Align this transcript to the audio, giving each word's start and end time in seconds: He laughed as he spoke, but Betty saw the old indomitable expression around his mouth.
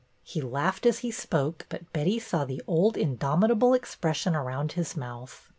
He 0.23 0.41
laughed 0.41 0.87
as 0.87 0.97
he 1.05 1.11
spoke, 1.11 1.67
but 1.69 1.93
Betty 1.93 2.17
saw 2.17 2.43
the 2.43 2.63
old 2.65 2.97
indomitable 2.97 3.75
expression 3.75 4.35
around 4.35 4.71
his 4.71 4.97
mouth. 4.97 5.47